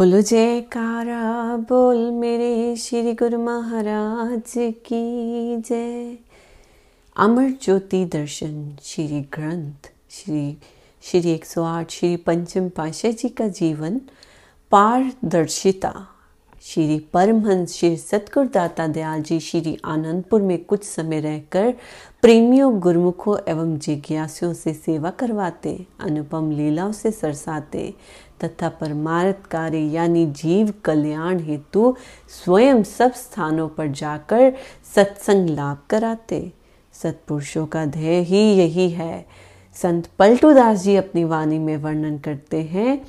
बोलो, 0.00 0.20
जयकारा, 0.20 1.56
बोल 1.56 2.10
मेरे 2.10 2.76
श्री 2.76 3.12
गुरु 3.12 3.38
महाराज 3.38 4.52
की 4.58 5.56
जय। 5.56 6.18
अमर 7.16 7.50
ज्योति 7.62 8.04
दर्शन, 8.04 8.76
श्री 8.82 9.20
ग्रंथ, 9.20 9.92
श्री 10.10 10.58
श्री 11.02 11.34
108 11.34 11.90
श्री 11.90 12.16
पंचम 12.16 12.68
पाशाह 12.68 13.10
जी 13.10 13.28
का 13.28 13.48
जीवन, 13.48 14.00
पारदर्शिता। 14.70 16.06
श्री 16.62 16.98
परमहंस, 16.98 17.72
श्री 17.72 17.96
सतगुरुदाता 17.96 18.86
दयाल 18.86 19.22
जी, 19.22 19.40
श्री 19.40 19.78
आनंदपुर 19.84 20.42
में 20.42 20.64
कुछ 20.64 20.84
समय 20.84 21.20
रहकर 21.20 21.74
प्रेमियों, 22.22 22.80
गुरुमुखों 22.80 23.36
एवं 23.48 23.78
जिज्ञासियों 23.78 24.54
से 24.54 24.74
सेवा 24.74 25.10
करवाते, 25.10 25.86
अनुपम 26.00 26.50
लीलाओं 26.50 26.92
से 26.92 27.10
सरसाते 27.10 27.94
तथा 28.44 28.68
परमार्थ 28.68 29.74
यानी 29.74 30.26
जीव 30.26 30.72
कल्याण 30.84 31.38
हेतु 31.38 31.96
स्वयं 32.28 32.82
सब 32.82 33.12
स्थानों 33.12 33.68
पर 33.68 33.86
जाकर 33.86 34.52
सत्संग 34.94 35.48
लाभ 35.48 35.78
कराते। 35.90 36.52
सत्पुरुषों 36.92 37.66
का 37.66 37.84
ध्येय 37.86 38.20
ही 38.20 38.42
यही 38.54 38.90
है। 38.90 39.26
संत 39.74 40.08
पलटूदास 40.18 40.82
जी 40.82 40.96
अपनी 40.96 41.24
वाणी 41.24 41.58
में 41.58 41.76
वर्णन 41.76 42.18
करते 42.18 42.62
हैं, 42.62 43.06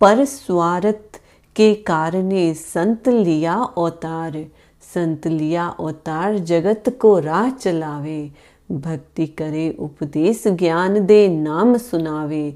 पर 0.00 0.24
स्वार्थ 0.24 1.20
के 1.56 1.74
कारण 1.74 2.30
संत 2.52 3.08
लिया 3.08 3.54
अवतार, 3.54 4.46
संत 4.94 5.26
लिया 5.26 5.66
अवतार 5.80 6.38
जगत 6.38 6.98
को 7.00 7.18
राह 7.18 7.50
चलावे। 7.50 8.32
भक्ति 8.70 9.26
करे 9.26 9.76
उपदेश 9.78 10.42
ज्ञान 10.46 11.06
दे 11.06 11.28
नाम 11.28 11.76
सुनावे। 11.76 12.54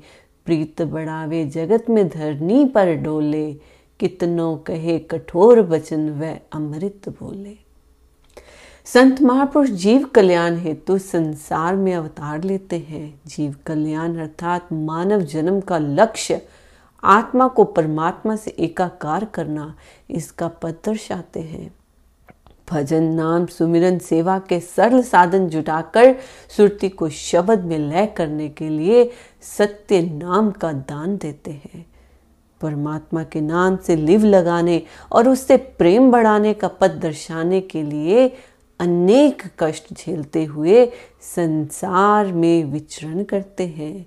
प्रीत 0.50 0.82
बढ़ावे, 0.82 1.44
जगत 1.44 1.84
में 1.90 2.08
धरनी 2.08 2.64
पर 2.64 2.94
डोले। 2.94 3.52
कितनों 4.00 4.56
कहे 4.56 4.98
कठोर 4.98 5.60
वचन 5.60 6.10
व 6.10 6.36
अमृत 6.52 7.08
बोले। 7.08 7.56
संत 8.84 9.22
महापुरुष 9.22 9.70
जीव 9.70 10.04
कल्याण 10.04 10.56
हेतु 10.56 10.98
संसार 10.98 11.76
में 11.76 11.94
अवतार 11.94 12.42
लेते 12.42 12.78
हैं। 12.78 13.20
जीव 13.26 13.54
कल्याण 13.66 14.16
अर्थात 14.16 14.72
मानव 14.72 15.20
जन्म 15.20 15.60
का 15.60 15.78
लक्ष्य, 15.78 16.42
आत्मा 17.04 17.48
को 17.48 17.64
परमात्मा 17.64 18.36
से 18.36 18.50
एकाकार 18.50 19.24
करना, 19.24 19.74
इसका 20.10 20.48
पद 20.48 20.74
दर्शाते 20.84 21.40
हैं। 21.40 21.74
भजन 22.70 23.02
नाम 23.02 23.46
सुमिरन 23.46 23.98
सेवा 23.98 24.38
के 24.38 24.60
सरल 24.60 25.02
साधन 25.02 25.48
जुटाकर 25.48 26.14
सुरती 26.56 26.88
को 26.88 27.08
शब्द 27.08 27.64
में 27.64 27.78
लय 27.78 28.06
करने 28.06 28.48
के 28.48 28.68
लिए 28.68 29.10
सत्य 29.58 30.00
नाम 30.02 30.50
का 30.50 30.72
दान 30.72 31.16
देते 31.16 31.50
हैं। 31.50 31.86
परमात्मा 32.60 33.22
के 33.24 33.40
नाम 33.40 33.76
से 33.76 33.96
लिव 33.96 34.24
लगाने 34.24 34.82
और 35.12 35.28
उससे 35.28 35.56
प्रेम 35.56 36.10
बढ़ाने 36.10 36.54
का 36.54 36.68
पद 36.68 36.90
दर्शाने 36.90 37.60
के 37.60 37.82
लिए 37.82 38.28
अनेक 38.80 39.42
कष्ट 39.58 39.92
झेलते 39.94 40.44
हुए 40.44 40.86
संसार 41.36 42.32
में 42.32 42.64
विचरण 42.64 43.22
करते 43.24 43.66
हैं। 43.66 44.06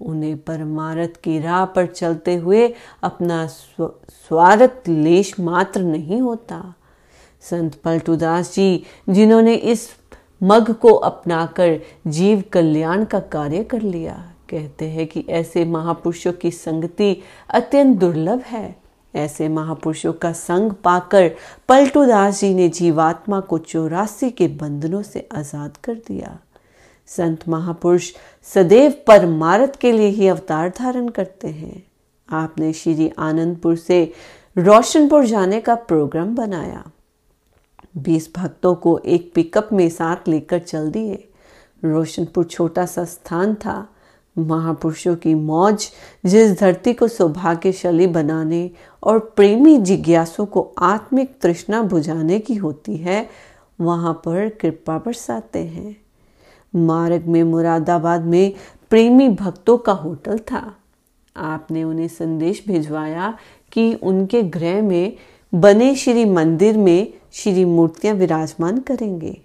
उन्हें 0.00 0.36
परमारथ 0.38 1.20
की 1.24 1.38
राह 1.38 1.64
पर 1.64 1.86
चलते 1.86 2.34
हुए 2.36 2.74
अपना 3.02 3.46
स्वार्थ 3.46 4.88
लेश 4.88 5.40
मात्र 5.40 5.82
नहीं 5.82 6.20
होता। 6.20 6.74
संत 7.42 7.74
पलटूदास 7.74 8.54
जी, 8.54 8.84
जिन्होंने 9.08 9.54
इस 9.54 9.88
मग 10.42 10.72
को 10.72 10.92
अपनाकर 10.94 11.78
जीव 12.06 12.42
कल्याण 12.52 13.04
का 13.04 13.18
कार्य 13.20 13.64
कर 13.64 13.82
लिया। 13.82 14.14
कहते 14.50 14.84
हैं 14.84 15.06
कि 15.06 15.24
ऐसे 15.28 15.64
महापुरुषों 15.64 16.32
की 16.32 16.50
संगति 16.50 17.16
अत्यंत 17.50 17.98
दुर्लभ 17.98 18.42
है। 18.46 18.76
ऐसे 19.14 19.48
महापुरुषों 19.48 20.12
का 20.12 20.32
संग 20.32 20.72
पाकर 20.84 21.30
पलटूदास 21.68 22.40
जी 22.40 22.52
ने 22.54 22.68
जीवात्मा 22.68 23.40
को 23.40 23.58
चौरासी 23.58 24.30
के 24.30 24.48
बंधनों 24.48 25.02
से 25.02 25.28
आज़ाद 25.32 25.76
कर 25.84 25.94
दिया। 26.08 26.38
संत 27.08 27.48
महापुरुष 27.48 28.10
सदैव 28.54 28.94
परमारथ 29.06 29.76
के 29.80 29.92
लिए 29.92 30.08
ही 30.08 30.28
अवतार 30.28 30.72
धारण 30.78 31.08
करते 31.08 31.48
हैं। 31.48 31.82
आपने 32.28 32.72
श्री 32.72 33.10
आनंदपुर 33.18 33.76
से 33.76 34.12
रोशनपुर 34.56 35.24
जाने 35.24 35.60
का 35.60 35.74
प्रोग्राम 35.74 36.34
बनाया। 36.34 36.84
बीस 37.96 38.30
भक्तों 38.36 38.74
को 38.74 38.98
एक 38.98 39.32
पिकअप 39.34 39.68
में 39.72 39.88
साथ 39.88 40.16
लेकर 40.28 40.58
चल 40.58 40.90
दिए। 40.90 41.28
रोशनपुर 41.84 42.44
छोटा 42.44 42.86
सा 42.86 43.04
स्थान 43.04 43.54
था। 43.54 43.88
महापुरुषों 44.38 45.16
की 45.16 45.34
मौज, 45.34 45.88
जिस 46.26 46.60
धरती 46.60 46.92
को 46.92 47.08
सौभाग्यशाली 47.08 48.06
बनाने 48.06 48.70
और 49.02 49.18
प्रेमी 49.18 49.78
जिज्ञासों 49.78 50.46
को 50.46 50.74
आत्मिक 50.78 51.40
तृष्णा 51.40 51.82
बुझाने 51.82 52.38
की 52.38 52.54
होती 52.54 52.96
है, 52.96 53.28
वहाँ 53.80 54.14
पर 54.14 54.48
कृपा 54.48 54.98
बरसाते 54.98 55.58
हैं। 55.58 55.96
मार्ग 56.76 57.26
में 57.26 57.42
मुरादाबाद 57.42 58.20
में 58.20 58.54
प्रेमी 58.90 59.28
भक्तों 59.28 59.78
का 59.78 59.92
होटल 59.92 60.38
था। 60.38 60.76
आपने 61.36 61.84
उन्हें 61.84 62.08
संदेश 62.08 62.64
भिजवाया 62.68 63.38
कि 63.72 63.94
उनके 63.94 64.42
गृह 64.42 64.82
में 64.82 65.16
बने 65.52 65.94
श्री 65.94 66.24
मंदिर 66.24 66.76
में 66.76 67.12
श्री 67.32 67.64
मूर्तियाँ 67.64 68.14
विराजमान 68.14 68.78
करेंगे। 68.78 69.40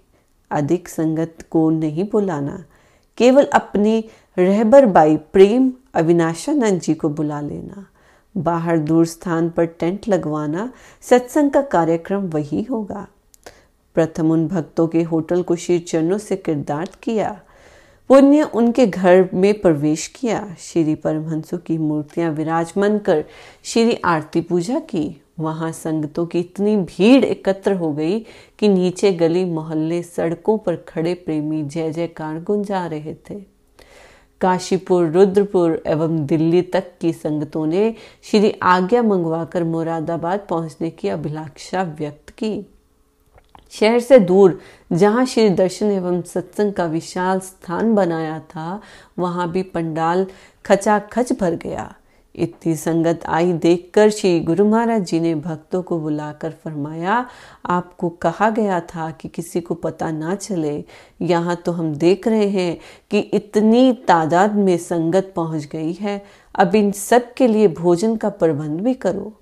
अधिक 0.50 0.88
संगत 0.88 1.38
को 1.50 1.70
नहीं 1.70 2.04
बुलाना, 2.12 2.64
केवल 3.18 3.44
अपनी 3.44 4.04
रहबर 4.38 4.86
बाई 4.86 5.16
प्रेम 5.16 5.72
अविनाशानंद 5.94 6.80
जी 6.80 6.94
को 6.94 7.08
बुला 7.08 7.40
लेना। 7.40 7.86
बाहर 8.36 8.78
दूर 8.78 9.06
स्थान 9.06 9.50
पर 9.50 9.64
टेंट 9.64 10.08
लगवाना, 10.08 10.72
सत्संग 11.00 11.50
का 11.50 11.62
कार्यक्रम 11.62 12.22
वही 12.22 12.62
होगा। 12.62 13.06
प्रथम 13.94 14.30
उन 14.30 14.48
भक्तों 14.48 14.88
के 14.88 15.02
होटल 15.02 15.42
को 15.42 15.56
श्री 15.56 15.78
चरणों 15.78 16.18
से 16.18 16.36
किरदार 16.36 16.88
किया। 17.02 17.40
पुण्य 18.08 18.42
उनके 18.42 18.86
घर 18.86 19.28
में 19.34 19.60
प्रवेश 19.60 20.06
किया। 20.06 20.56
श्री 20.58 20.94
परमहंसों 20.94 21.58
की 21.58 21.78
मूर्तियाँ 21.78 22.30
विराजमान 22.30 22.98
कर 22.98 23.24
श्री 23.64 24.00
आरती 24.04 24.40
पूजा 24.40 24.78
की। 24.78 25.22
वहाँ 25.40 25.72
संगतों 25.72 26.26
की 26.26 26.40
इतनी 26.40 26.76
भीड़ 26.76 27.24
एकत्र 27.24 27.72
हो 27.72 27.92
गई 27.92 28.20
कि 28.58 28.68
नीचे 28.68 29.12
गली 29.12 29.44
मोहल्ले 29.44 30.02
सड़कों 30.02 30.58
पर 30.58 30.76
खड़े 30.76 31.14
प्रेमी 31.14 31.62
जय 31.62 31.92
जयकार 31.92 32.40
गुंजा 32.40 32.86
रहे 32.86 33.14
थे। 33.14 33.56
काशीपुर, 34.40 35.06
रुद्रपुर 35.06 35.82
एवं 35.86 36.26
दिल्ली 36.26 36.62
तक 36.62 36.92
की 37.00 37.12
संगतों 37.12 37.66
ने 37.66 37.94
श्री 38.22 38.54
आज्ञा 38.62 39.02
मंगवाकर 39.02 39.64
मुरादाबाद 39.64 40.46
पहुँचने 40.50 40.90
की 40.90 41.08
अभिलाषा 41.08 41.82
व्यक्त 41.82 42.30
की। 42.30 42.66
शहर 43.70 44.00
से 44.00 44.18
दूर, 44.18 44.60
जहाँ 44.92 45.26
श्री 45.26 45.48
दर्शन 45.48 45.86
एवं 45.86 46.22
सत्संग 46.22 46.72
का 46.72 46.84
विशाल 46.84 47.40
स्थान 47.40 47.94
बनाया 47.94 48.38
था, 48.38 48.80
वहाँ 49.18 49.50
भी 49.50 49.62
पंडाल 49.62 50.26
खचाखच 50.64 51.32
भर 51.32 51.54
गया। 51.54 51.94
इतनी 52.36 52.74
संगत 52.76 53.20
आई 53.26 53.52
देखकर 53.52 54.10
श्री 54.10 54.38
गुरु 54.40 54.64
महाराज 54.64 55.04
जी 55.04 55.20
ने 55.20 55.34
भक्तों 55.34 55.82
को 55.82 55.98
बुलाकर 56.00 56.50
फरमाया, 56.64 57.26
आपको 57.66 58.08
कहा 58.08 58.48
गया 58.50 58.80
था 58.86 59.10
कि 59.10 59.28
किसी 59.28 59.60
को 59.60 59.74
पता 59.74 60.10
ना 60.10 60.34
चले, 60.34 60.84
यहाँ 61.22 61.56
तो 61.56 61.72
हम 61.72 61.94
देख 61.94 62.28
रहे 62.28 62.48
हैं 62.48 62.78
कि 63.10 63.18
इतनी 63.18 63.92
तादाद 64.08 64.54
में 64.54 64.76
संगत 64.78 65.32
पहुँच 65.36 65.64
गई 65.64 65.92
है, 65.92 66.22
अब 66.54 66.74
इन 66.74 66.90
सब 66.92 67.32
के 67.34 67.46
लिए 67.48 67.68
भोजन 67.68 68.16
का 68.16 68.28
प्रबंध 68.28 68.80
भी 68.80 68.94
करो। 68.94 69.32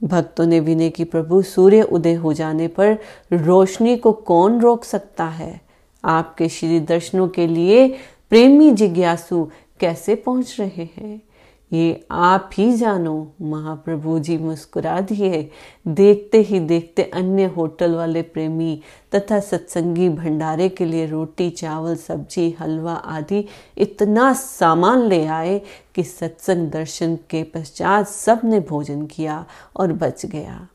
भक्तों 0.00 0.46
ने 0.46 0.60
विनय 0.60 0.90
की, 0.90 1.04
प्रभु, 1.04 1.42
सूर्य 1.42 1.82
उदय 1.82 2.14
हो 2.14 2.32
जाने 2.32 2.68
पर 2.68 2.96
रोशनी 3.32 3.96
को 3.96 4.12
कौन 4.12 4.60
रोक 4.60 4.84
सकता 4.84 5.24
है? 5.24 5.60
आपके 6.04 6.48
श्री 6.48 6.78
दर्शनों 6.80 7.28
के 7.28 7.46
लिए 7.46 7.86
प्रेमी 8.30 8.70
जिज्ञासु 8.70 9.48
कैसे 9.80 10.14
पहुँच 10.14 10.56
रहे 10.60 10.88
हैं? 10.96 11.20
ये 11.72 12.06
आप 12.10 12.50
ही 12.54 12.72
जानो, 12.76 13.32
महाप्रभु 13.42 14.18
जी 14.18 14.36
मुस्कुरा 14.38 15.00
दिए। 15.00 15.50
देखते 15.88 16.38
ही 16.38 16.60
देखते 16.60 17.02
अन्य 17.02 17.44
होटल 17.46 17.94
वाले 17.94 18.22
प्रेमी 18.22 18.80
तथा 19.14 19.38
सत्संगी 19.40 20.08
भंडारे 20.08 20.68
के 20.68 20.84
लिए 20.84 21.06
रोटी, 21.06 21.50
चावल, 21.50 21.94
सब्ज़ी, 21.96 22.50
हलवा 22.60 22.94
आदि 22.94 23.44
इतना 23.78 24.32
सामान 24.32 25.06
ले 25.08 25.24
आए 25.26 25.60
कि 25.94 26.02
सत्संग 26.02 26.70
दर्शन 26.70 27.16
के 27.30 27.42
पश्चात 27.44 28.08
सबने 28.08 28.60
भोजन 28.60 29.06
किया 29.06 29.44
और 29.76 29.92
बच 29.92 30.26
गया। 30.26 30.68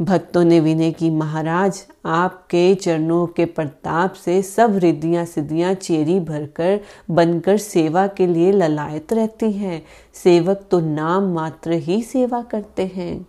भक्तों 0.00 0.44
ने 0.44 0.60
विनय 0.60 0.90
की, 0.92 1.10
महाराज, 1.10 1.84
आपके 2.06 2.74
चरणों 2.74 3.26
के 3.26 3.44
प्रताप 3.44 4.12
से 4.12 4.42
सब 4.42 4.76
रिद्धियाँ 4.76 5.24
सिद्धियाँ 5.24 5.74
चेरी 5.74 6.20
भरकर 6.20 6.80
बनकर 7.10 7.56
सेवा 7.56 8.06
के 8.06 8.26
लिए 8.26 8.52
ललायत 8.52 9.12
रहती 9.12 9.52
हैं। 9.52 9.82
सेवक 10.14 10.66
तो 10.70 10.80
नाम 10.80 11.32
मात्र 11.32 11.72
ही 11.72 12.02
सेवा 12.02 12.42
करते 12.42 12.86
हैं। 12.86 13.26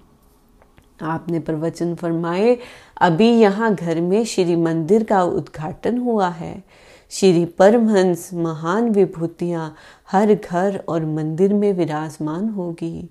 आपने 1.02 1.40
प्रवचन 1.40 1.96
फरमाए, 1.96 2.58
अभी 3.02 3.30
यहाँ 3.30 3.74
घर 3.76 4.02
में 4.02 4.24
श्री 4.26 4.56
मंदिर 4.56 5.04
का 5.04 5.24
उद्घाटन 5.24 5.98
हुआ 5.98 6.30
है। 6.30 6.64
श्री 7.12 7.46
परमहंस 7.46 8.30
महान 8.34 8.90
विभूतियाँ 8.90 9.76
हर 10.12 10.34
घर 10.34 10.84
और 10.90 11.06
मंदिर 11.06 11.54
में 11.54 11.72
विराजमान 11.74 12.50
होगी। 12.50 13.10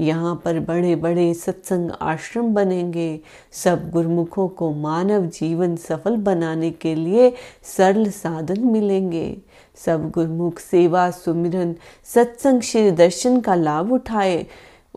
यहाँ 0.00 0.34
पर 0.44 0.58
बड़े 0.60 0.96
बड़े 0.96 1.32
सत्संग 1.34 1.90
आश्रम 2.02 2.54
बनेंगे। 2.54 3.20
सब 3.52 3.90
गुरुमुखों 3.90 4.48
को 4.48 4.72
मानव 4.74 5.26
जीवन 5.30 5.76
सफल 5.76 6.16
बनाने 6.16 6.70
के 6.70 6.94
लिए 6.94 7.32
सरल 7.76 8.10
साधन 8.10 8.66
मिलेंगे। 8.66 9.36
सब 9.86 10.10
गुरुमुख 10.10 10.58
सेवा 10.58 11.10
सुमिरन 11.10 11.74
सत्संग 12.04 12.60
श्री 12.60 12.90
दर्शन 12.90 13.40
का 13.40 13.54
लाभ 13.54 13.92
उठाए 13.92 14.46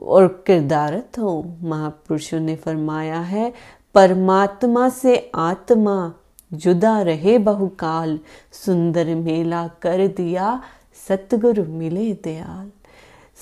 और 0.01 0.27
किरदारत 0.47 1.19
हो। 1.19 1.43
महापुरुषों 1.61 2.39
ने 2.39 2.55
फरमाया 2.55 3.19
है, 3.19 3.53
परमात्मा 3.95 4.89
से 4.89 5.31
आत्मा 5.35 6.13
जुदा 6.51 7.01
रहे 7.01 7.37
बहुकाल, 7.37 8.19
सुंदर 8.51 9.15
मेला 9.15 9.67
कर 9.81 10.07
दिया, 10.07 10.61
सतगुरु 11.07 11.63
मिले 11.63 12.13
दयाल। 12.13 12.71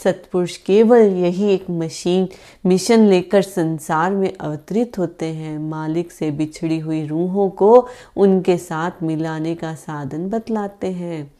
सतपुरुष 0.04 0.58
केवल 0.58 1.02
यही 1.02 1.50
एक 1.50 1.70
मशीन, 1.70 2.28
मिशन 2.66 3.00
लेकर 3.00 3.42
संसार 3.42 4.12
में 4.12 4.34
अवतरित 4.38 4.98
होते 4.98 5.26
हैं। 5.26 5.58
मालिक 5.60 6.12
से 6.12 6.32
बिछड़ी 6.32 6.80
हुई 6.80 7.06
रूहों 7.08 7.50
को 7.50 7.88
उनके 8.18 8.58
साथ 8.58 8.92
मिलाने 9.04 9.56
का 9.56 9.74
साधन 9.76 10.30
बतलाते 10.30 10.92
हैं, 10.92 11.32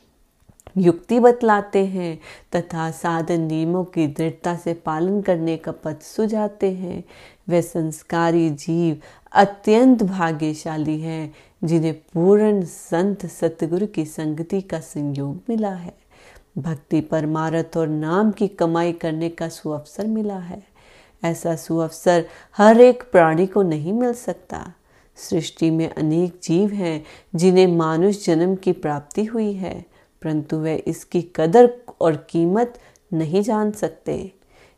युक्ति 0.78 1.20
बतलाते 1.20 1.86
हैं, 1.86 2.20
तथा 2.56 2.90
साधन 2.92 3.42
नियमों 3.42 3.84
की 3.84 4.08
दृढ़ता 4.08 4.56
से 4.56 4.74
पालन 4.74 5.22
करने 5.22 5.58
का 5.58 5.72
पथ 5.72 6.02
सुझाते 6.02 6.72
हैं। 6.72 7.04
वे 7.50 7.62
संस्कारी 7.62 8.50
जीव 8.50 8.98
अत्यंत 9.32 10.04
भाग्यशाली 10.04 11.02
हैं, 11.02 11.36
जिन्हें 11.64 11.94
पूर्ण 11.94 12.64
संत 12.64 13.26
सतगुरु 13.26 13.88
की 13.88 14.06
संगति 14.06 14.62
का 14.62 14.80
संयोग 14.80 15.42
मिला 15.50 15.74
है। 15.74 15.98
भक्ति 16.58 17.02
परमारथ 17.02 17.78
और 17.78 17.88
नाम 17.88 18.32
की 18.32 18.48
कमाई 18.48 18.92
करने 18.92 19.30
का 19.30 19.50
सुअवसर 19.50 20.08
मिला 20.08 20.40
है। 20.40 20.64
ऐसा 21.24 21.56
सुअवसर 21.56 22.26
हर 22.58 22.82
एक 22.82 23.04
प्राणी 23.12 23.48
को 23.48 23.62
नहीं 23.62 23.94
मिल 23.94 24.14
सकता। 24.14 24.74
सृष्टि 25.16 25.70
में 25.70 25.90
अनेक 25.90 26.40
जीव 26.44 26.74
हैं, 26.74 27.06
जिन्हें 27.36 27.68
मानुष 27.68 28.26
जन्म 28.26 28.56
की 28.56 28.72
प्राप्ति 28.72 29.26
हुई 29.26 29.54
है, 29.54 29.86
परंतु 30.24 30.58
वे 30.58 30.76
इसकी 30.76 31.22
कदर 31.36 31.74
और 32.02 32.28
कीमत 32.30 32.80
नहीं 33.14 33.42
जान 33.42 33.72
सकते। 33.72 34.32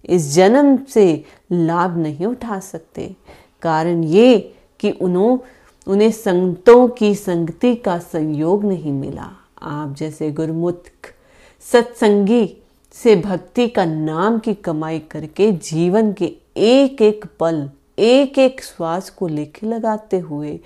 इस 0.05 0.33
जन्म 0.33 0.85
से 0.85 1.23
लाभ 1.51 1.97
नहीं 1.97 2.25
उठा 2.25 2.59
सकते। 2.59 3.15
कारण 3.61 4.03
ये 4.03 4.55
कि 4.79 4.91
उन्हों, 4.91 5.37
उन्हें 5.87 6.11
संतों 6.11 6.87
की 6.87 7.15
संगति 7.15 7.75
का 7.75 7.99
संयोग 7.99 8.65
नहीं 8.65 8.91
मिला। 8.91 9.31
आप 9.61 9.95
जैसे 9.95 10.31
गुरमुख 10.31 10.83
सत्संगी 11.71 12.57
से 12.91 13.15
भक्ति 13.15 13.67
का 13.67 13.85
नाम 13.85 14.39
की 14.39 14.53
कमाई 14.53 14.99
करके 14.99 15.51
जीवन 15.51 16.13
के 16.13 16.25
एक 16.57 17.01
एक 17.01 17.25
पल 17.39 17.69
एक 17.99 18.39
एक 18.39 18.63
श्वास 18.63 19.09
को 19.09 19.27
लेखे 19.27 19.67
लगाते 19.67 20.19
हुए 20.19 20.59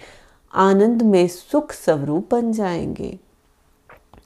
आनंद 0.54 1.02
में 1.02 1.28
सुख 1.28 1.72
स्वरूप 1.72 2.28
बन 2.32 2.52
जाएँगे। 2.52 3.20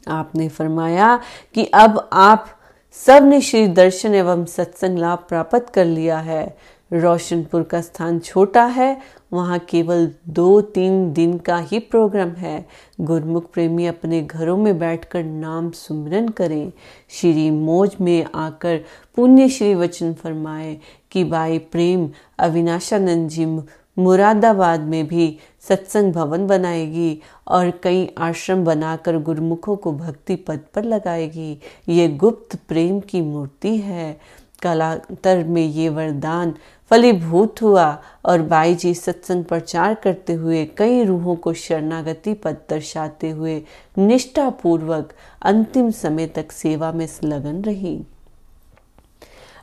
आपने 0.08 0.50
फरमाया 0.50 1.20
कि 1.54 1.66
अब 1.66 2.10
आप 2.14 2.48
सबने 2.92 3.42
श्री 3.42 3.68
दर्शन 3.68 4.16
एवं 4.16 4.46
सत्संग 4.46 4.98
लाभ 4.98 5.20
प्राप्त 5.30 5.66
कर 5.74 5.86
लिया 5.86 6.20
है। 6.20 6.58
रोशनपुर 6.94 7.64
का 7.64 7.82
स्थान 7.82 8.20
छोटा 8.20 8.66
है, 8.66 8.98
वहाँ 9.34 9.60
केवल 9.60 10.12
दो 10.30 10.62
तीन 10.62 11.14
दिन 11.14 11.38
का 11.38 11.58
ही 11.58 11.80
प्रोग्राम 11.80 12.30
है। 12.30 12.66
गुरमुख 13.02 13.52
प्रेमी 13.54 13.86
अपने 13.86 14.22
घरों 14.22 14.58
में 14.58 14.80
बैठकर 14.80 15.24
नाम 15.24 15.72
सुमरन 15.72 16.28
करें। 16.30 16.72
श्री 17.10 17.52
मौज 17.52 17.96
में 18.02 18.26
आकर 18.36 18.80
पुण्य 19.16 19.50
श्री 19.50 19.76
वचन 19.76 20.14
फरमाए 20.14 20.78
कि 21.12 21.24
भाई 21.24 21.60
प्रेम 21.60 22.10
अविनाशानंद 22.40 23.30
जी 23.30 23.46
मुरादाबाद 23.98 24.80
में 24.80 25.08
भी 25.08 25.38
सत्संग 25.68 26.14
भवन 26.14 26.48
बनाएगी 26.48 27.22
और 27.48 27.72
कई 27.84 28.14
आश्रम 28.18 28.64
बनाकर 28.66 29.18
गुरमुखों 29.18 29.76
को 29.76 29.92
भक्ति 29.92 30.36
पद 30.36 30.60
पर 30.76 30.84
लगाएगी। 30.84 31.60
ये 31.90 32.08
गुप्त 32.08 32.56
प्रेम 32.68 33.00
की 33.00 33.22
मूर्ति 33.22 33.78
है। 33.78 34.20
कालांतर 34.62 35.44
में 35.44 35.66
ये 35.66 35.90
वरदान 35.90 36.54
फलीभूत 36.92 37.62
हुआ 37.62 37.86
और 38.26 38.42
बाई 38.42 38.76
जी 38.76 38.94
सत्संग 38.94 39.44
प्रचार 39.46 39.94
करते 39.94 40.34
हुए 40.34 40.66
कई 40.78 41.04
रूहों 41.04 41.36
को 41.36 41.54
शरणागति 41.54 42.34
पद 42.34 42.58
दर्शाते 42.70 43.30
हुए 43.30 43.62
निष्ठा 43.98 44.50
पूर्वक 44.50 45.14
अंतिम 45.42 45.92
समय 45.92 46.28
तक 46.28 46.52
सेवा 46.52 46.92
में 46.92 47.08
संलग्न 47.08 47.62
रही। 47.62 48.02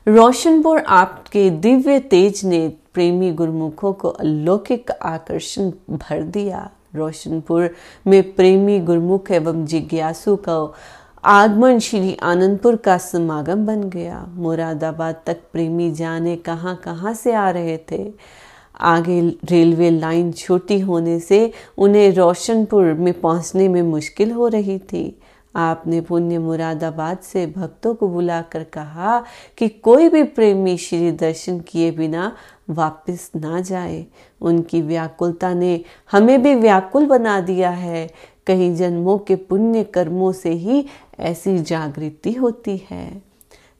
रोशनपुर 0.08 0.78
आपके 0.78 1.50
दिव्य 1.50 1.98
तेज 2.00 2.44
ने 2.44 2.68
प्रेमी 2.94 3.32
गुरुमुखों 3.32 3.92
को 3.92 4.08
अलौकिक 4.08 4.90
आकर्षण 4.90 5.70
भर 5.90 6.22
दिया। 6.22 6.70
रोशनपुर 6.94 7.70
में 8.06 8.34
प्रेमी 8.34 8.78
गुरुमुख 8.80 9.30
एवं 9.30 9.64
जिज्ञासु 9.66 10.36
का 10.36 10.74
आगमन 11.26 11.78
श्री 11.78 12.16
आनंदपुर 12.22 12.76
का 12.76 12.98
समागम 12.98 13.66
बन 13.66 13.82
गया। 13.82 14.26
मुरादाबाद 14.28 15.22
तक 15.26 15.36
प्रेमी 15.52 15.90
जाने 15.90 16.36
कहाँ 16.36 16.76
कहाँ 16.76 17.14
से 17.14 17.32
आ 17.34 17.50
रहे 17.50 17.78
थे? 17.92 18.12
आगे 18.80 19.20
रेलवे 19.44 19.90
लाइन 19.90 20.32
छोटी 20.32 20.78
होने 20.80 21.18
से 21.20 21.52
उन्हें 21.78 22.12
रोशनपुर 22.12 22.84
में 22.84 23.20
पहुँचने 23.20 23.68
में 23.68 23.82
मुश्किल 23.82 24.32
हो 24.32 24.48
रही 24.48 24.78
थी। 24.78 25.18
आपने 25.56 26.00
पुण्य 26.00 26.38
मुरादाबाद 26.38 27.18
से 27.18 27.46
भक्तों 27.46 27.94
को 27.94 28.08
बुलाकर 28.08 28.64
कहा 28.64 29.24
कि 29.58 29.68
कोई 29.68 30.08
भी 30.08 30.22
प्रेमी 30.22 30.76
श्री 30.76 31.12
दर्शन 31.12 31.60
किए 31.60 31.90
बिना 31.90 32.36
वापस 32.70 33.30
ना 33.36 33.60
जाए। 33.60 34.06
उनकी 34.40 34.82
व्याकुलता 34.82 35.54
ने 35.54 35.84
हमें 36.12 36.42
भी 36.42 36.54
व्याकुल 36.54 37.06
बना 37.06 37.40
दिया 37.40 37.70
है। 37.70 38.10
कई 38.46 38.74
जन्मों 38.74 39.18
के 39.18 39.36
पुण्य 39.36 39.84
कर्मों 39.84 40.32
से 40.32 40.50
ही 40.50 40.86
ऐसी 41.20 41.58
जागृति 41.58 42.32
होती 42.32 42.82
है। 42.90 43.22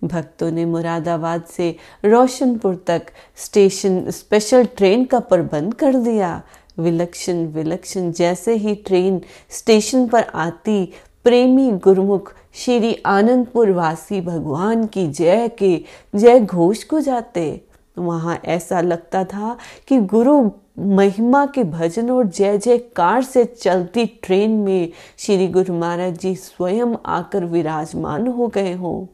भक्तों 0.05 0.50
ने 0.50 0.64
मुरादाबाद 0.64 1.43
से 1.44 1.76
रोशनपुर 2.05 2.84
तक 2.87 3.02
स्टेशन 3.37 4.11
स्पेशल 4.11 4.64
ट्रेन 4.64 5.05
का 5.05 5.20
प्रबंध 5.20 5.75
कर 5.75 5.94
दिया। 5.94 6.43
विलक्षण 6.78 7.46
विलक्षण 7.46 8.12
जैसे 8.12 8.55
ही 8.55 8.75
ट्रेन 8.75 9.20
स्टेशन 9.50 10.08
पर 10.08 10.22
आती, 10.22 10.93
प्रेमी 11.25 11.70
गुरुमुख 11.70 12.34
श्री 12.55 13.02
आनंदपुर 13.06 13.70
वासी 13.70 14.20
भगवान 14.20 14.87
की 14.87 15.06
जय 15.06 15.49
के 15.49 15.84
जय 16.14 16.40
घोष 16.40 16.84
को 16.84 17.00
जाते। 17.00 17.64
वहाँ 17.99 18.40
ऐसा 18.44 18.81
लगता 18.81 19.25
था 19.25 19.56
कि 19.88 19.99
गुरु 19.99 20.50
महिमा 20.78 21.47
के 21.47 21.64
भजन 21.64 22.11
और 22.11 22.26
जय 22.26 22.59
जयकार 22.59 23.23
से 23.23 23.45
चलती 23.45 24.07
ट्रेन 24.23 24.50
में 24.50 24.93
श्री 25.19 25.47
गुरु 25.49 25.75
महाराज 25.75 26.19
जी 26.19 26.35
स्वयं 26.35 26.95
आकर 27.07 27.45
विराजमान 27.45 28.26
हो 28.26 28.49
गए 28.49 28.73
हों। 28.73 29.07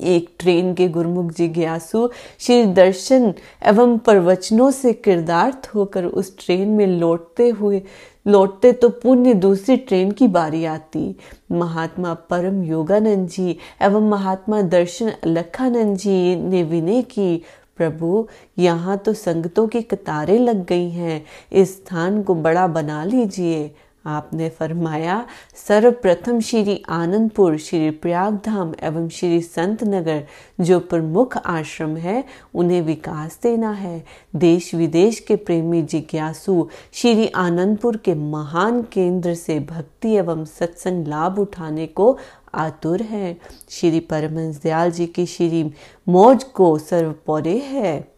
एक 0.00 0.28
ट्रेन 0.38 0.72
के 0.74 0.88
गुरुमुख 0.88 1.32
जिज्ञासु 1.32 2.08
श्री 2.38 2.64
दर्शन 2.64 3.34
एवं 3.66 3.98
प्रवचनों 3.98 4.70
से 4.70 4.92
किरदार्थ 4.92 5.68
होकर 5.74 6.04
उस 6.04 6.36
ट्रेन 6.38 6.68
में 6.68 6.86
लौटते 6.86 7.48
हुए, 7.48 7.82
लौटते 8.26 8.72
तो 8.72 8.88
पुण्य 8.88 9.34
दूसरी 9.34 9.76
ट्रेन 9.76 10.10
की 10.10 10.28
बारी 10.28 10.64
आती। 10.64 11.16
महात्मा 11.52 12.14
परम 12.30 12.62
योगानंद 12.62 13.28
जी 13.28 13.56
एवं 13.82 14.08
महात्मा 14.10 14.62
दर्शन 14.62 15.12
लखानंद 15.26 15.96
जी 15.96 16.36
ने 16.36 16.62
विनय 16.62 17.02
की 17.02 17.42
प्रभु, 17.76 18.28
यहाँ 18.58 18.96
तो 18.98 19.12
संगतों 19.12 19.68
की 19.68 19.82
कतारें 19.82 20.38
लग 20.38 20.66
गई 20.66 20.90
हैं। 20.90 21.24
इस 21.52 21.76
स्थान 21.76 22.22
को 22.22 22.34
बड़ा 22.34 22.66
बना 22.66 23.04
लीजिए। 23.04 23.74
आपने 24.06 24.48
फरमाया, 24.48 25.26
सर्वप्रथम 25.68 26.40
श्री 26.40 26.82
आनंदपुर, 26.88 27.56
श्री 27.56 27.90
प्रयागधाम 27.90 28.74
एवं 28.82 29.08
श्री 29.08 29.40
संत 29.40 29.84
नगर, 29.84 30.24
जो 30.60 30.80
प्रमुख 30.80 31.36
आश्रम 31.36 31.96
है, 31.96 32.24
उन्हें 32.54 32.82
विकास 32.82 33.38
देना 33.42 33.70
है। 33.70 34.04
देश 34.36 34.74
विदेश 34.74 35.18
के 35.18 35.36
प्रेमी 35.36 35.82
जिज्ञासु, 35.82 36.68
श्री 36.92 37.28
आनंदपुर 37.28 37.96
के 37.96 38.14
महान 38.14 38.82
केंद्र 38.82 39.34
से 39.34 39.60
भक्ति 39.60 40.10
एवं 40.12 40.44
सत्संग 40.44 41.06
लाभ 41.06 41.38
उठाने 41.38 41.86
को 41.86 42.18
आतुर 42.54 43.02
है। 43.02 43.36
श्री 43.70 44.00
परमहंस 44.00 44.60
दयाल 44.62 44.90
जी 44.90 45.06
की 45.06 45.26
श्री 45.26 45.72
मौज 46.08 46.44
को 46.44 46.78
सर्वपौरे 46.78 47.58
है। 47.58 48.12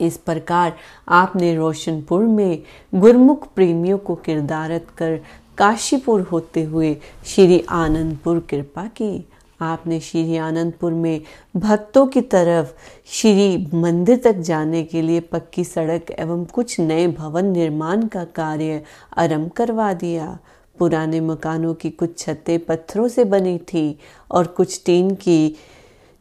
इस 0.00 0.16
प्रकार 0.16 0.76
आपने 1.08 1.54
रोशनपुर 1.56 2.22
में 2.22 2.62
गुरमुख 2.94 3.46
प्रेमियों 3.54 3.98
को 3.98 4.14
किरदारत 4.14 4.86
कर 4.98 5.20
काशीपुर 5.58 6.20
होते 6.20 6.62
हुए 6.62 6.96
श्री 7.26 7.64
आनंदपुर 7.68 8.38
कृपा 8.50 8.86
की। 8.86 9.28
आपने 9.60 10.00
श्री 10.00 10.36
आनंदपुर 10.36 10.92
में 10.92 11.20
भक्तों 11.56 12.06
की 12.06 12.20
तरफ़ 12.20 12.72
श्री 13.06 13.70
मंदिर 13.74 14.20
तक 14.24 14.32
जाने 14.32 14.82
के 14.82 15.02
लिए 15.02 15.20
पक्की 15.20 15.64
सड़क 15.64 16.10
एवं 16.10 16.44
कुछ 16.44 16.80
नए 16.80 17.06
भवन 17.06 17.44
निर्माण 17.44 18.06
का 18.06 18.24
कार्य 18.24 18.82
आरंभ 19.16 19.50
करवा 19.50 19.92
दिया। 19.92 20.38
पुराने 20.78 21.20
मकानों 21.20 21.74
की 21.74 21.90
कुछ 21.90 22.18
छतें 22.18 22.58
पत्थरों 22.64 23.08
से 23.08 23.24
बनी 23.24 23.58
थी 23.58 23.98
और 24.30 24.46
कुछ 24.46 24.82
टीन 24.86 25.14
की 25.14 25.56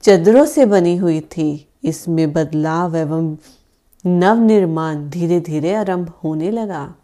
चदरों 0.04 0.46
से 0.46 0.66
बनी 0.66 0.96
हुई 0.98 1.20
थी। 1.20 1.68
इसमें 1.84 2.34
बदलाव 2.34 2.96
एवं 2.96 3.38
नव 4.06 4.40
निर्माण 4.40 5.10
धीरे 5.10 5.40
धीरे 5.40 5.74
आरंभ 5.74 6.10
होने 6.24 6.52
लगा। 6.52 6.96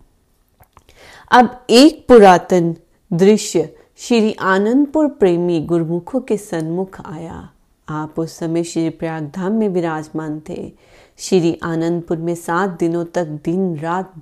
अब 1.31 1.65
एक 1.69 2.05
पुरातन 2.07 2.75
दृश्य 3.13 3.75
श्री 3.97 4.33
आनंदपुर 4.33 5.07
प्रेमी 5.07 5.59
गुरुमुखों 5.61 6.19
के 6.19 6.37
सन्मुख 6.37 7.01
आया। 7.05 7.49
आप 7.89 8.19
उस 8.19 8.37
समय 8.37 8.63
श्री 8.63 8.89
प्रयाग 8.89 9.31
धाम 9.35 9.51
में 9.51 9.69
विराजमान 9.69 10.41
थे। 10.49 10.71
श्री 11.17 11.59
आनंदपुर 11.63 12.17
में 12.17 12.35
सात 12.35 12.69
दिनों 12.69 13.05
तक 13.05 13.25
दिन 13.25 13.75
रात 13.77 14.13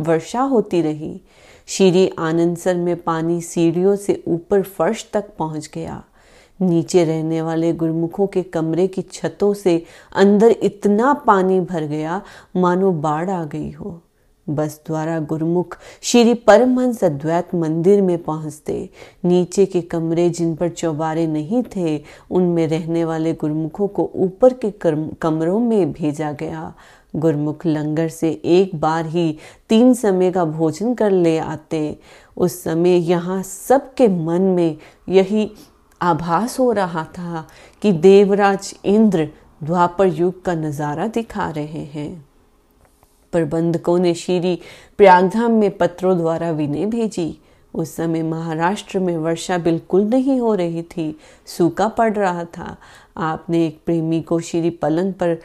वर्षा 0.00 0.40
होती 0.40 0.82
रही। 0.82 1.20
श्री 1.72 2.10
आनंदसर 2.18 2.74
में 2.76 2.96
पानी 2.96 3.40
सीढ़ियों 3.40 3.96
से 3.96 4.22
ऊपर 4.28 4.62
फर्श 4.62 5.06
तक 5.12 5.24
पहुँच 5.38 5.70
गया। 5.74 6.02
नीचे 6.60 7.04
रहने 7.04 7.42
वाले 7.42 7.72
गुरमुखों 7.72 8.26
के 8.26 8.42
कमरे 8.42 8.86
की 8.86 9.02
छतों 9.02 9.54
से 9.54 9.84
अंदर 10.16 10.50
इतना 10.50 11.12
पानी 11.12 11.60
भर 11.60 11.84
गया, 11.84 12.22
मानो 12.56 12.92
बाढ़ 12.92 13.30
आ 13.30 13.44
गई 13.44 13.70
हो। 13.70 14.00
बस 14.48 14.80
द्वारा 14.86 15.18
गुरमुख 15.20 15.78
श्री 16.02 16.34
परमहंस 16.34 17.04
अद्वैत 17.04 17.54
मंदिर 17.54 18.02
में 18.02 18.22
पहुँचते। 18.22 18.90
नीचे 19.24 19.66
के 19.66 19.80
कमरे 19.80 20.30
जिन 20.30 20.54
पर 20.56 20.68
चौबारे 20.68 21.26
नहीं 21.26 21.62
थे, 21.76 22.02
उनमें 22.30 22.66
रहने 22.68 23.04
वाले 23.04 23.32
गुरमुखों 23.34 23.88
को 23.88 24.10
ऊपर 24.14 24.52
के 24.52 24.72
कमरों 25.22 25.60
में 25.60 25.92
भेजा 25.92 26.32
गया। 26.32 26.74
गुरमुख 27.14 27.66
लंगर 27.66 28.08
से 28.08 28.30
एक 28.44 28.74
बार 28.80 29.06
ही 29.06 29.36
तीन 29.68 29.92
समय 29.94 30.30
का 30.32 30.44
भोजन 30.44 30.94
कर 30.94 31.10
ले 31.10 31.36
आते। 31.38 31.98
उस 32.36 32.62
समय 32.64 32.96
यहाँ 33.10 33.42
सबके 33.42 34.08
मन 34.08 34.42
में 34.42 34.76
यही 35.08 35.50
आभास 36.00 36.58
हो 36.58 36.70
रहा 36.72 37.04
था 37.04 37.46
कि 37.82 37.92
देवराज 37.92 38.74
इंद्र 38.84 39.28
द्वापर 39.64 40.06
युग 40.08 40.42
का 40.44 40.54
नज़ारा 40.54 41.06
दिखा 41.06 41.48
रहे 41.50 41.84
हैं। 41.86 42.24
प्रबंधकों 43.32 43.98
ने 43.98 44.14
श्री 44.14 44.58
प्रयागधाम 44.98 45.52
में 45.52 45.70
पत्रों 45.78 46.16
द्वारा 46.18 46.50
विनय 46.50 46.86
भेजी। 46.86 47.38
उस 47.74 47.94
समय 47.96 48.22
महाराष्ट्र 48.22 48.98
में 48.98 49.16
वर्षा 49.16 49.58
बिल्कुल 49.58 50.02
नहीं 50.04 50.38
हो 50.40 50.54
रही 50.54 50.82
थी, 50.82 51.18
सूखा 51.46 51.86
पड़ 51.88 52.12
रहा 52.12 52.44
था। 52.46 52.76
आपने 53.16 53.64
एक 53.66 53.78
प्रेमी 53.86 54.20
को 54.22 54.38
श्री 54.40 54.70
पलंग 54.72 55.12
पर 55.12 55.38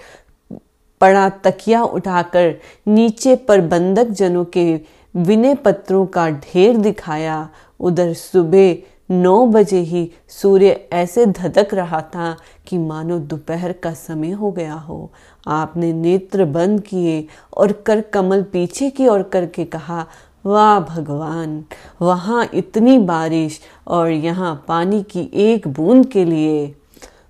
पड़ा 1.01 1.27
तकिया 1.43 1.81
उठाकर 1.83 2.53
नीचे 2.87 3.35
पर 3.47 3.61
बंधक 3.61 4.09
जनों 4.09 4.45
के 4.47 4.79
विनय 5.15 5.55
पत्रों 5.55 6.05
का 6.05 6.29
ढेर 6.29 6.77
दिखाया। 6.77 7.47
उधर 7.79 8.13
सुबह 8.13 8.75
नौ 9.11 9.45
बजे 9.47 9.79
ही 9.79 10.09
सूर्य 10.29 10.69
ऐसे 10.93 11.25
धधक 11.25 11.73
रहा 11.73 12.01
था 12.05 12.35
कि 12.67 12.77
मानो 12.77 13.17
दोपहर 13.19 13.71
का 13.73 13.93
समय 13.93 14.31
हो 14.31 14.51
गया 14.51 14.73
हो। 14.73 15.11
आपने 15.47 15.91
नेत्र 15.93 16.45
बंद 16.45 16.81
किए 16.81 17.25
और 17.57 17.71
कर 17.85 18.01
कमल 18.13 18.43
पीछे 18.43 18.89
की 18.89 19.07
ओर 19.07 19.23
करके 19.23 19.65
कहा, 19.65 20.05
वाह 20.45 20.79
भगवान, 20.79 21.63
वहाँ 22.01 22.47
इतनी 22.53 22.97
बारिश 22.99 23.59
और 23.87 24.09
यहाँ 24.09 24.53
पानी 24.67 25.01
की 25.03 25.29
एक 25.33 25.67
बूंद 25.67 26.05
के 26.05 26.25
लिए। 26.25 26.73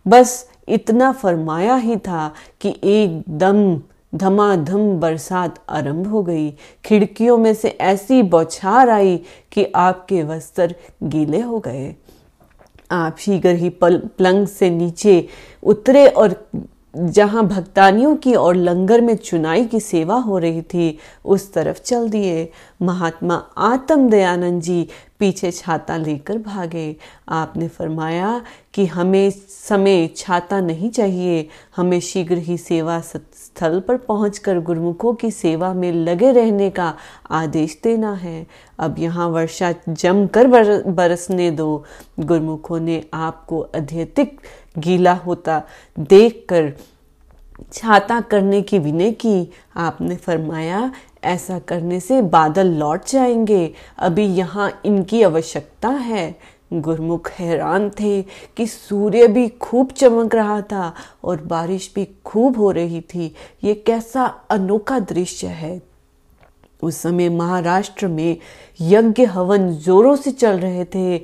बस 0.05 0.49
इतना 0.67 1.11
फरमाया 1.11 1.75
ही 1.75 1.97
था 1.97 2.31
कि 2.61 2.75
एकदम 2.83 3.81
धमाधम 4.15 4.99
बरसात 4.99 5.59
आरंभ 5.69 6.07
हो 6.07 6.23
गई। 6.23 6.49
खिड़कियों 6.85 7.37
में 7.37 7.53
से 7.53 7.69
ऐसी 7.69 8.21
बौछार 8.23 8.89
आई 8.89 9.17
कि 9.51 9.65
आपके 9.75 10.23
वस्त्र 10.23 10.75
गीले 11.03 11.41
हो 11.41 11.59
गए। 11.59 11.95
आप 12.91 13.17
शीघ्र 13.17 13.49
ही 13.49 13.69
पल, 13.69 13.97
पलंग 13.97 14.47
से 14.47 14.69
नीचे 14.69 15.27
उतरे 15.63 16.07
और 16.07 16.49
जहाँ 16.95 17.45
भक्तानियों 17.47 18.15
की 18.15 18.33
और 18.33 18.55
लंगर 18.55 19.01
में 19.01 19.15
चुनाई 19.15 19.65
की 19.65 19.79
सेवा 19.79 20.15
हो 20.15 20.37
रही 20.37 20.61
थी, 20.61 20.97
उस 21.25 21.53
तरफ़ 21.53 21.81
चल 21.81 22.09
दिए। 22.09 22.49
महात्मा 22.81 23.35
आत्म 23.57 24.09
दयानंद 24.09 24.61
जी 24.61 24.87
पीछे 25.19 25.51
छाता 25.51 25.97
लेकर 25.97 26.37
भागे। 26.37 26.95
आपने 27.29 27.67
फरमाया 27.67 28.41
कि 28.73 28.85
हमें 28.85 29.29
समय 29.49 30.07
छाता 30.07 30.59
नहीं 30.59 30.89
चाहिए। 30.89 31.47
हमें 31.75 31.99
शीघ्र 31.99 32.37
ही 32.37 32.57
सेवा 32.57 32.99
स्थल 33.01 33.79
पर 33.79 33.97
पहुंचकर 33.97 34.59
गुरुमुखों 34.59 35.13
की 35.13 35.31
सेवा 35.31 35.73
में 35.73 35.91
लगे 35.91 36.31
रहने 36.31 36.69
का 36.69 36.93
आदेश 37.31 37.79
देना 37.83 38.13
है। 38.13 38.45
अब 38.79 38.99
यहाँ 38.99 39.27
वर्षा 39.27 39.73
जमकर 39.89 40.47
बर, 40.47 40.83
बरसने 40.83 41.49
दो। 41.51 41.83
गुरुमुखों 42.19 42.79
ने 42.79 43.03
आपको 43.13 43.59
अत्यधिक 43.59 44.39
गीला 44.77 45.13
होता 45.13 45.61
देखकर 45.99 46.73
छाता 47.73 48.19
करने 48.21 48.61
की 48.61 48.79
विनय 48.79 49.11
की। 49.11 49.51
आपने 49.75 50.15
फरमाया 50.15 50.91
ऐसा 51.23 51.59
करने 51.59 51.99
से 51.99 52.21
बादल 52.21 52.67
लौट 52.67 53.05
जाएँगे। 53.05 53.73
अभी 53.99 54.25
यहाँ 54.25 54.81
इनकी 54.85 55.21
आवश्यकता 55.21 55.89
है। 55.89 56.35
गुरमुख 56.73 57.31
हैरान 57.31 57.89
थे 57.89 58.21
कि 58.57 58.67
सूर्य 58.67 59.27
भी 59.27 59.47
खूब 59.47 59.91
चमक 59.91 60.35
रहा 60.35 60.61
था 60.61 60.93
और 61.23 61.41
बारिश 61.41 61.91
भी 61.95 62.07
खूब 62.25 62.57
हो 62.57 62.71
रही 62.71 63.01
थी। 63.01 63.35
ये 63.63 63.73
कैसा 63.73 64.25
अनोखा 64.49 64.99
दृश्य 64.99 65.47
है। 65.47 65.81
उस 66.81 66.97
समय 66.97 67.29
महाराष्ट्र 67.29 68.07
में 68.07 68.37
यज्ञ 68.81 69.25
हवन 69.25 69.69
जोरों 69.69 70.15
से 70.15 70.31
चल 70.31 70.59
रहे 70.59 70.85
थे, 70.85 71.17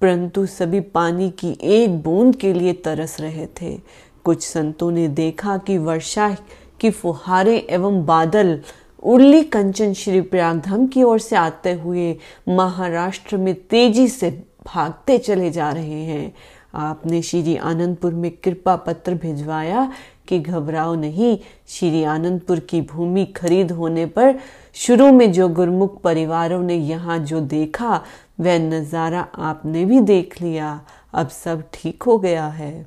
परंतु 0.00 0.46
सभी 0.46 0.80
पानी 0.80 1.30
की 1.30 1.58
एक 1.62 2.02
बूंद 2.02 2.36
के 2.36 2.52
लिए 2.52 2.72
तरस 2.72 3.20
रहे 3.20 3.46
थे। 3.46 3.80
कुछ 4.24 4.46
संतों 4.46 4.90
ने 4.90 5.08
देखा 5.08 5.58
कि 5.58 5.78
वर्षा 5.78 6.36
की 6.80 6.90
फुहारे 6.90 7.66
एवं 7.70 8.06
बादल 8.06 8.60
उर्ली 9.02 9.42
कंचन 9.44 9.92
श्री 9.92 10.20
प्रयागधाम 10.20 10.86
की 10.86 11.02
ओर 11.02 11.18
से 11.18 11.36
आते 11.36 11.72
हुए 11.72 12.16
महाराष्ट्र 12.48 13.36
में 13.36 13.54
तेज़ी 13.54 14.06
से 14.08 14.30
भागते 14.66 15.18
चले 15.18 15.50
जा 15.50 15.70
रहे 15.70 16.02
हैं। 16.04 16.32
आपने 16.74 17.20
श्री 17.22 17.56
आनंदपुर 17.56 18.14
में 18.14 18.30
कृपा 18.44 18.74
पत्र 18.76 19.14
भिजवाया 19.14 19.90
कि 20.28 20.38
घबराओ 20.38 20.94
नहीं, 20.94 21.38
श्री 21.68 22.02
आनंदपुर 22.04 22.60
की 22.60 22.80
भूमि 22.80 23.24
खरीद 23.26 23.70
होने 23.72 24.06
पर 24.06 24.34
शुरू 24.74 25.10
में 25.12 25.30
जो 25.32 25.48
गुरमुख 25.48 26.00
परिवारों 26.02 26.62
ने 26.62 26.74
यहाँ 26.74 27.18
जो 27.18 27.40
देखा, 27.40 28.02
वह 28.40 28.58
नज़ारा 28.58 29.26
आपने 29.34 29.84
भी 29.84 30.00
देख 30.00 30.40
लिया। 30.42 30.80
अब 31.14 31.28
सब 31.28 31.62
ठीक 31.74 32.02
हो 32.02 32.18
गया 32.18 32.46
है। 32.46 32.86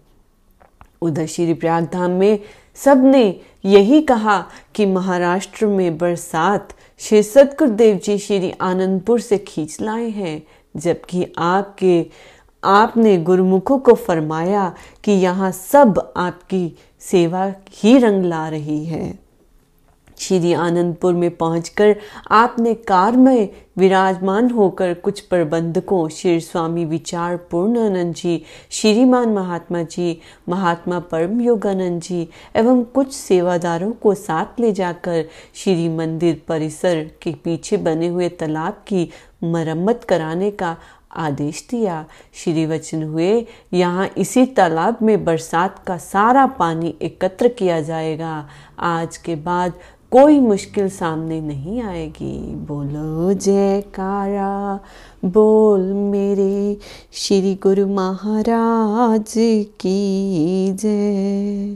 उधर 1.01 1.25
श्री 1.25 1.53
प्रयाग 1.53 1.88
धाम 1.94 2.12
में 2.12 2.39
सबने 2.75 3.40
यही 3.66 4.01
कहा 4.01 4.46
कि 4.75 4.86
महाराष्ट्र 4.86 5.66
में 5.66 5.98
बरसात 5.98 6.74
श्री 7.00 7.24
सतगुरुदेव 7.24 7.98
जी 7.98 8.18
श्री 8.18 8.51
आनंदपुर 8.62 9.20
से 9.20 9.38
खींच 9.38 9.82
लाए 9.82 10.10
हैं, 10.10 10.44
जबकि 10.78 11.34
आपके, 11.38 12.06
आपने 12.63 13.18
गुरुमुखों 13.18 13.78
को 13.80 13.94
फरमाया 13.94 14.74
कि 15.04 15.12
यहाँ 15.12 15.51
सब 15.51 16.13
आपकी 16.18 16.75
सेवा 17.00 17.54
ही 17.72 17.98
रंग 17.98 18.25
ला 18.25 18.48
रही 18.50 18.86
है। 18.86 19.20
श्री 20.22 20.51
आनंदपुर 20.54 21.13
में 21.13 21.30
पहुंचकर 21.38 21.96
आपने 22.32 22.74
कार 22.74 23.16
में 23.18 23.50
विराजमान 23.78 24.50
होकर 24.50 24.94
कुछ 24.94 25.20
प्रबंधकों 25.20 26.08
श्री 26.10 26.40
स्वामी 26.40 26.84
विचार 26.86 27.38
पूर्णानंद 27.51 28.13
जी, 28.13 28.44
श्रीमान 28.72 29.30
महात्मा 29.30 29.82
जी, 29.84 30.22
महात्मा 30.50 31.00
परम 31.12 31.42
योगानंद 31.42 32.01
जी 32.01 32.28
एवं 32.56 32.84
कुछ 32.84 33.13
सेवादारों 33.13 33.92
को 33.94 34.13
साथ 34.13 34.60
ले 34.60 34.72
जाकर 34.72 35.25
श्री 35.56 35.90
मंदिर 35.90 36.42
परिसर 36.48 37.04
के 37.22 37.34
पीछे 37.44 37.78
बने 37.78 38.08
हुए 38.08 38.30
तालाब 38.30 38.84
की 38.88 39.10
मरम्मत 39.44 40.04
कराने 40.10 40.51
का 40.51 40.75
आदेश 41.12 41.66
दिया। 41.72 42.06
श्री 42.34 42.66
वचन 42.66 43.01
हुए, 43.04 43.46
यहाँ 43.74 44.08
इसी 44.18 44.46
तालाब 44.46 44.98
में 45.01 45.24
बरसात 45.25 45.84
का 45.88 45.98
सारा 45.98 46.46
पानी 46.60 46.94
एकत्र 47.01 47.48
किया 47.48 47.82
जाएगा। 47.82 48.48
आज 48.80 49.18
के 49.18 49.36
बाद 49.36 49.74
कोई 50.12 50.39
मुश्किल 50.39 50.89
सामने 50.89 51.41
नहीं 51.41 51.82
आएगी। 51.82 52.56
बोलो 52.65 53.34
जयकारा 53.34 54.80
बोल 55.25 55.82
मेरे 55.94 56.77
श्री 57.13 57.53
गुरु 57.63 57.88
महाराज 57.88 59.34
की 59.82 60.00
जय। 60.74 61.70